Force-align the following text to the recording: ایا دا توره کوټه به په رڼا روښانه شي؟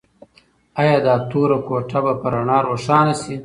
ایا 0.79 0.95
دا 1.05 1.15
توره 1.29 1.57
کوټه 1.67 1.99
به 2.03 2.13
په 2.21 2.27
رڼا 2.33 2.57
روښانه 2.67 3.13
شي؟ 3.21 3.35